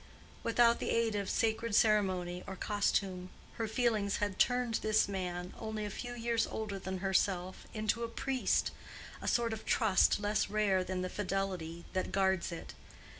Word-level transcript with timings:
Without 0.41 0.79
the 0.79 0.89
aid 0.89 1.13
of 1.13 1.29
sacred 1.29 1.75
ceremony 1.75 2.43
or 2.47 2.55
costume, 2.55 3.29
her 3.57 3.67
feelings 3.67 4.15
had 4.17 4.39
turned 4.39 4.79
this 4.81 5.07
man, 5.07 5.53
only 5.59 5.85
a 5.85 5.91
few 5.91 6.15
years 6.15 6.47
older 6.47 6.79
than 6.79 6.97
herself, 7.05 7.67
into 7.71 8.03
a 8.03 8.07
priest; 8.09 8.71
a 9.21 9.27
sort 9.27 9.53
of 9.53 9.63
trust 9.63 10.19
less 10.19 10.49
rare 10.49 10.83
than 10.83 11.03
the 11.03 11.07
fidelity 11.09 11.85
that 11.93 12.11
guards 12.11 12.51
it. 12.51 12.73